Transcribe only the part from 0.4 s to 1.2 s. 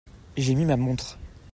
mis ma montre.